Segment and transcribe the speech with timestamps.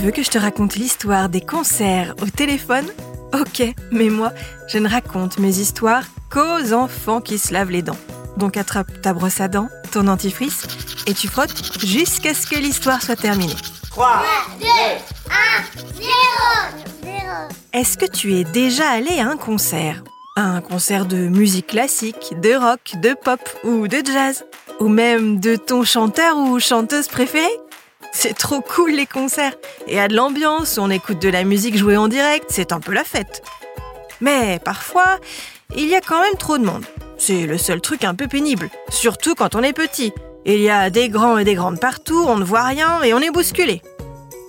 [0.00, 2.86] veux que je te raconte l'histoire des concerts au téléphone?
[3.34, 4.32] Ok, mais moi,
[4.66, 7.98] je ne raconte mes histoires qu'aux enfants qui se lavent les dents.
[8.36, 10.66] Donc attrape ta brosse à dents, ton dentifrice,
[11.06, 13.54] et tu frottes jusqu'à ce que l'histoire soit terminée.
[13.90, 14.22] 3,
[14.60, 14.70] 2, 1,
[15.96, 16.08] 0,
[17.74, 20.02] Est-ce que tu es déjà allé à un concert?
[20.36, 24.44] Un concert de musique classique, de rock, de pop ou de jazz?
[24.78, 27.48] Ou même de ton chanteur ou chanteuse préférée?
[28.12, 29.54] C'est trop cool les concerts.
[29.86, 32.92] Et à de l'ambiance, on écoute de la musique jouée en direct, c'est un peu
[32.92, 33.42] la fête.
[34.20, 35.18] Mais parfois,
[35.76, 36.84] il y a quand même trop de monde.
[37.16, 40.12] C'est le seul truc un peu pénible, surtout quand on est petit.
[40.46, 43.20] Il y a des grands et des grandes partout, on ne voit rien et on
[43.20, 43.82] est bousculé.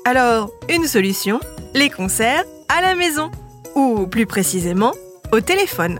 [0.06, 1.40] Alors, une solution,
[1.74, 3.30] les concerts à la maison.
[3.76, 4.94] Ou plus précisément,
[5.32, 6.00] au téléphone.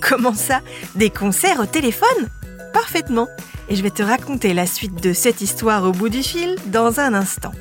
[0.00, 0.60] Comment ça
[0.94, 2.28] Des concerts au téléphone?
[2.76, 3.26] Parfaitement
[3.70, 7.00] et je vais te raconter la suite de cette histoire au bout du fil dans
[7.00, 7.52] un instant.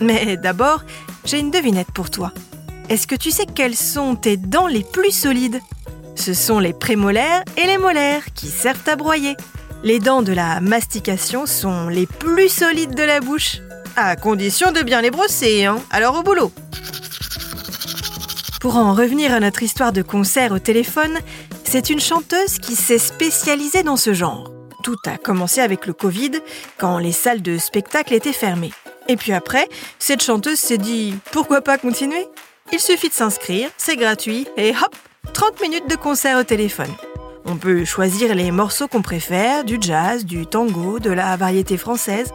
[0.00, 0.82] Mais d'abord,
[1.26, 2.32] j'ai une devinette pour toi.
[2.88, 5.60] Est-ce que tu sais quelles sont tes dents les plus solides?
[6.14, 9.36] Ce sont les prémolaires et les molaires qui servent à broyer.
[9.84, 13.58] Les dents de la mastication sont les plus solides de la bouche,
[13.94, 16.50] à condition de bien les brosser, hein Alors au boulot
[18.62, 21.18] Pour en revenir à notre histoire de concert au téléphone,
[21.62, 24.48] c'est une chanteuse qui s'est spécialisée dans ce genre.
[24.82, 26.32] Tout a commencé avec le Covid,
[26.76, 28.72] quand les salles de spectacle étaient fermées.
[29.08, 29.68] Et puis après,
[30.00, 32.26] cette chanteuse s'est dit pourquoi pas continuer?
[32.72, 34.96] Il suffit de s'inscrire, c'est gratuit, et hop
[35.34, 36.90] 30 minutes de concert au téléphone.
[37.44, 42.32] On peut choisir les morceaux qu'on préfère, du jazz, du tango, de la variété française.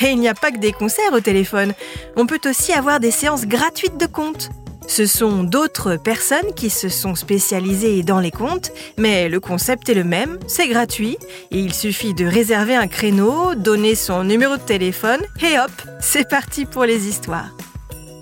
[0.00, 1.72] Et il n'y a pas que des concerts au téléphone,
[2.16, 4.50] on peut aussi avoir des séances gratuites de contes.
[4.88, 9.94] Ce sont d'autres personnes qui se sont spécialisées dans les contes, mais le concept est
[9.94, 11.18] le même, c'est gratuit,
[11.50, 16.28] et il suffit de réserver un créneau, donner son numéro de téléphone, et hop, c'est
[16.28, 17.50] parti pour les histoires.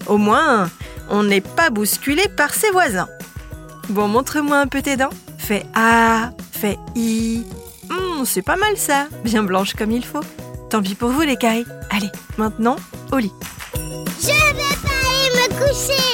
[0.07, 0.71] Au moins,
[1.11, 3.09] on n'est pas bousculé par ses voisins.
[3.91, 5.11] Bon, montre-moi un peu tes dents.
[5.39, 7.45] Fais A, fais I.
[7.91, 10.25] Hum, c'est pas mal ça, bien blanche comme il faut.
[10.71, 11.67] Tant pis pour vous les cailles.
[11.91, 12.77] Allez, maintenant,
[13.13, 13.33] au lit.
[13.75, 16.14] Je vais pas aller me coucher